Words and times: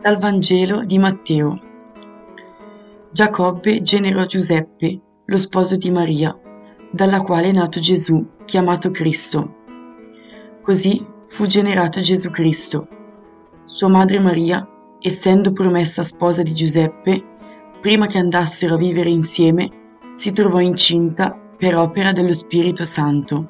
Dal 0.00 0.16
Vangelo 0.16 0.80
di 0.80 0.98
Matteo. 0.98 1.60
Giacobbe 3.12 3.82
generò 3.82 4.24
Giuseppe, 4.24 4.98
lo 5.26 5.36
sposo 5.36 5.76
di 5.76 5.90
Maria, 5.90 6.34
dalla 6.90 7.20
quale 7.20 7.50
è 7.50 7.52
nato 7.52 7.80
Gesù, 7.80 8.26
chiamato 8.46 8.90
Cristo. 8.90 9.56
Così 10.62 11.04
fu 11.28 11.44
generato 11.44 12.00
Gesù 12.00 12.30
Cristo. 12.30 12.88
Sua 13.66 13.88
madre 13.88 14.20
Maria, 14.20 14.66
essendo 15.02 15.52
promessa 15.52 16.02
sposa 16.02 16.42
di 16.42 16.54
Giuseppe, 16.54 17.22
prima 17.78 18.06
che 18.06 18.16
andassero 18.16 18.76
a 18.76 18.78
vivere 18.78 19.10
insieme, 19.10 19.98
si 20.14 20.32
trovò 20.32 20.60
incinta 20.60 21.38
per 21.58 21.76
opera 21.76 22.12
dello 22.12 22.32
Spirito 22.32 22.84
Santo. 22.84 23.48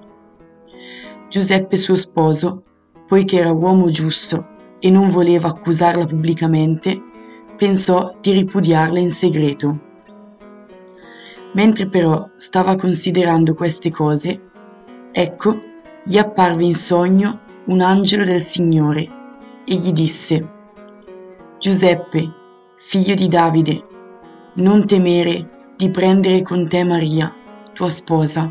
Giuseppe 1.29 1.77
suo 1.77 1.95
sposo, 1.95 2.65
poiché 3.07 3.39
era 3.39 3.53
uomo 3.53 3.89
giusto 3.91 4.50
e 4.81 4.91
non 4.91 5.09
voleva 5.09 5.49
accusarla 5.49 6.07
pubblicamente, 6.07 7.01
pensò 7.57 8.17
di 8.21 8.33
ripudiarla 8.33 8.99
in 8.99 9.11
segreto. 9.11 9.79
Mentre 11.53 11.87
però 11.89 12.29
stava 12.37 12.75
considerando 12.77 13.55
queste 13.55 13.91
cose, 13.91 14.51
ecco, 15.13 15.63
gli 16.05 16.17
apparve 16.17 16.65
in 16.65 16.75
sogno 16.75 17.41
un 17.67 17.81
angelo 17.81 18.25
del 18.25 18.41
Signore 18.41 19.09
e 19.65 19.75
gli 19.75 19.93
disse, 19.93 20.49
Giuseppe, 21.59 22.33
figlio 22.79 23.15
di 23.15 23.29
Davide, 23.29 23.85
non 24.55 24.87
temere 24.87 25.73
di 25.77 25.91
prendere 25.91 26.43
con 26.43 26.67
te 26.67 26.85
Maria, 26.85 27.33
tua 27.75 27.91
sposa. 27.91 28.51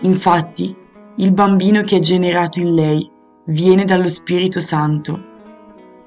Infatti, 0.00 0.76
il 1.16 1.32
bambino 1.32 1.82
che 1.82 1.96
è 1.96 2.00
generato 2.00 2.60
in 2.60 2.74
lei 2.74 3.10
viene 3.44 3.84
dallo 3.84 4.08
Spirito 4.08 4.60
Santo. 4.60 5.30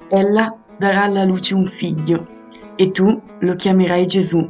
Ella 0.08 0.56
darà 0.78 1.04
alla 1.04 1.24
luce 1.24 1.54
un 1.54 1.68
figlio 1.68 2.26
e 2.76 2.90
tu 2.90 3.20
lo 3.40 3.54
chiamerai 3.54 4.06
Gesù. 4.06 4.48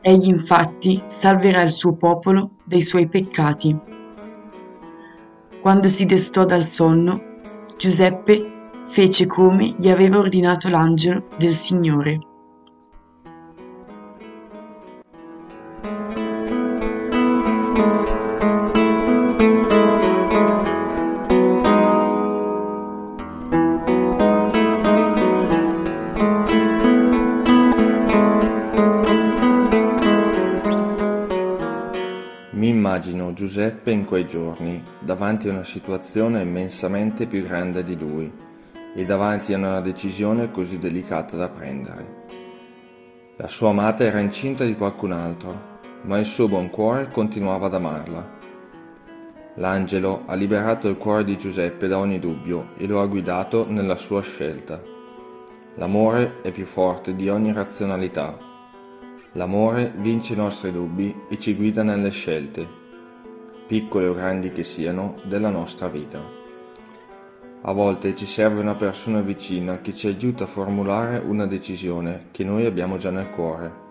Egli 0.00 0.28
infatti 0.28 1.02
salverà 1.06 1.62
il 1.62 1.72
suo 1.72 1.94
popolo 1.94 2.50
dai 2.64 2.82
suoi 2.82 3.08
peccati. 3.08 3.76
Quando 5.60 5.88
si 5.88 6.04
destò 6.04 6.44
dal 6.44 6.64
sonno, 6.64 7.34
Giuseppe 7.76 8.70
fece 8.84 9.26
come 9.26 9.74
gli 9.76 9.88
aveva 9.88 10.18
ordinato 10.18 10.68
l'angelo 10.68 11.26
del 11.36 11.52
Signore. 11.52 12.18
Mi 17.74 18.15
immagino 32.96 33.34
Giuseppe 33.34 33.90
in 33.90 34.06
quei 34.06 34.26
giorni, 34.26 34.82
davanti 35.00 35.48
a 35.48 35.52
una 35.52 35.64
situazione 35.64 36.40
immensamente 36.40 37.26
più 37.26 37.42
grande 37.42 37.82
di 37.82 37.94
lui 37.94 38.32
e 38.94 39.04
davanti 39.04 39.52
a 39.52 39.58
una 39.58 39.80
decisione 39.80 40.50
così 40.50 40.78
delicata 40.78 41.36
da 41.36 41.50
prendere. 41.50 42.24
La 43.36 43.48
sua 43.48 43.68
amata 43.68 44.02
era 44.02 44.18
incinta 44.18 44.64
di 44.64 44.74
qualcun 44.74 45.12
altro, 45.12 45.78
ma 46.04 46.16
il 46.18 46.24
suo 46.24 46.48
buon 46.48 46.70
cuore 46.70 47.10
continuava 47.10 47.66
ad 47.66 47.74
amarla. 47.74 48.34
L'angelo 49.56 50.22
ha 50.24 50.34
liberato 50.34 50.88
il 50.88 50.96
cuore 50.96 51.24
di 51.24 51.36
Giuseppe 51.36 51.88
da 51.88 51.98
ogni 51.98 52.18
dubbio 52.18 52.68
e 52.78 52.86
lo 52.86 53.02
ha 53.02 53.06
guidato 53.06 53.70
nella 53.70 53.96
sua 53.96 54.22
scelta. 54.22 54.80
L'amore 55.74 56.40
è 56.40 56.50
più 56.50 56.64
forte 56.64 57.14
di 57.14 57.28
ogni 57.28 57.52
razionalità 57.52 58.54
L'amore 59.36 59.92
vince 59.96 60.32
i 60.32 60.36
nostri 60.36 60.72
dubbi 60.72 61.14
e 61.28 61.38
ci 61.38 61.54
guida 61.54 61.82
nelle 61.82 62.08
scelte, 62.08 62.66
piccole 63.66 64.06
o 64.06 64.14
grandi 64.14 64.52
che 64.52 64.64
siano, 64.64 65.16
della 65.24 65.50
nostra 65.50 65.88
vita. 65.88 66.44
A 67.62 67.72
volte 67.72 68.14
ci 68.14 68.26
serve 68.26 68.60
una 68.60 68.76
persona 68.76 69.20
vicina 69.20 69.80
che 69.80 69.92
ci 69.92 70.06
aiuta 70.06 70.44
a 70.44 70.46
formulare 70.46 71.18
una 71.18 71.46
decisione 71.46 72.28
che 72.30 72.44
noi 72.44 72.64
abbiamo 72.64 72.96
già 72.96 73.10
nel 73.10 73.30
cuore. 73.30 73.84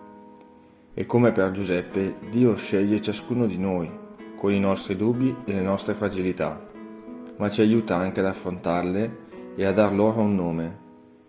E 0.94 1.04
come 1.04 1.30
per 1.32 1.50
Giuseppe, 1.50 2.16
Dio 2.30 2.56
sceglie 2.56 3.02
ciascuno 3.02 3.46
di 3.46 3.58
noi, 3.58 3.90
con 4.38 4.50
i 4.50 4.58
nostri 4.58 4.96
dubbi 4.96 5.34
e 5.44 5.52
le 5.52 5.60
nostre 5.60 5.92
fragilità, 5.92 6.58
ma 7.36 7.50
ci 7.50 7.60
aiuta 7.60 7.96
anche 7.96 8.20
ad 8.20 8.26
affrontarle 8.26 9.24
e 9.56 9.64
a 9.66 9.72
dar 9.72 9.92
loro 9.92 10.20
un 10.22 10.34
nome, 10.34 10.78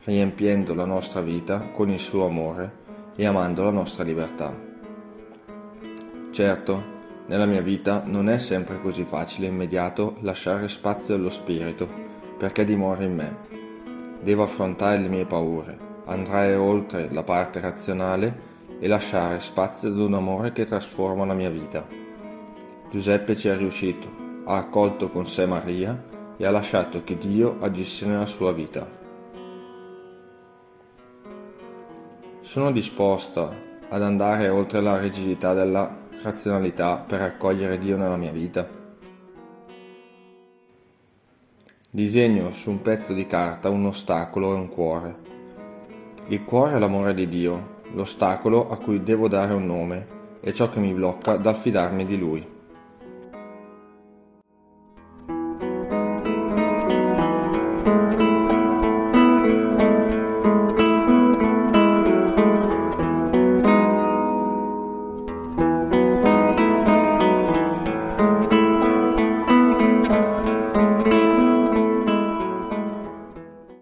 riempiendo 0.05 0.73
la 0.73 0.85
nostra 0.85 1.19
vita 1.19 1.69
con 1.73 1.89
il 1.89 1.99
suo 1.99 2.25
amore 2.25 2.85
e 3.17 3.25
amando 3.25 3.63
la 3.63 3.71
nostra 3.71 4.05
libertà. 4.05 4.57
Certo, 6.31 6.95
nella 7.27 7.45
mia 7.45 7.61
vita 7.61 8.03
non 8.05 8.29
è 8.29 8.37
sempre 8.37 8.79
così 8.81 9.03
facile 9.03 9.47
e 9.47 9.49
immediato 9.49 10.15
lasciare 10.21 10.69
spazio 10.69 11.15
allo 11.15 11.29
spirito 11.29 11.87
perché 12.37 12.63
dimora 12.63 13.03
in 13.03 13.15
me. 13.15 13.37
Devo 14.21 14.43
affrontare 14.43 14.99
le 14.99 15.09
mie 15.09 15.25
paure, 15.25 15.77
andare 16.05 16.55
oltre 16.55 17.09
la 17.11 17.23
parte 17.23 17.59
razionale 17.59 18.55
e 18.79 18.87
lasciare 18.87 19.41
spazio 19.41 19.89
ad 19.89 19.97
un 19.97 20.13
amore 20.13 20.53
che 20.53 20.63
trasforma 20.63 21.25
la 21.25 21.33
mia 21.33 21.49
vita. 21.49 21.85
Giuseppe 22.89 23.35
ci 23.35 23.49
è 23.49 23.57
riuscito, 23.57 24.07
ha 24.45 24.55
accolto 24.55 25.09
con 25.09 25.25
sé 25.25 25.45
Maria 25.45 26.01
e 26.37 26.45
ha 26.45 26.51
lasciato 26.51 27.03
che 27.03 27.17
Dio 27.17 27.57
agisse 27.59 28.05
nella 28.05 28.25
sua 28.25 28.53
vita. 28.53 28.87
Sono 32.39 32.71
disposta 32.71 33.53
ad 33.89 34.01
andare 34.01 34.47
oltre 34.47 34.79
la 34.79 34.97
rigidità 34.97 35.53
della 35.53 36.05
razionalità 36.27 36.97
per 36.97 37.21
accogliere 37.21 37.77
Dio 37.77 37.95
nella 37.95 38.17
mia 38.17 38.31
vita? 38.31 38.67
Disegno 41.89 42.51
su 42.51 42.69
un 42.69 42.81
pezzo 42.81 43.13
di 43.13 43.25
carta 43.25 43.69
un 43.69 43.85
ostacolo 43.85 44.53
e 44.53 44.55
un 44.55 44.67
cuore. 44.67 45.15
Il 46.27 46.43
cuore 46.43 46.75
è 46.75 46.79
l'amore 46.79 47.13
di 47.13 47.29
Dio, 47.29 47.81
l'ostacolo 47.93 48.69
a 48.69 48.77
cui 48.77 49.01
devo 49.03 49.29
dare 49.29 49.53
un 49.53 49.65
nome 49.65 50.15
è 50.41 50.51
ciò 50.51 50.69
che 50.69 50.79
mi 50.79 50.93
blocca 50.93 51.37
dal 51.37 51.55
fidarmi 51.55 52.05
di 52.05 52.17
Lui. 52.17 52.56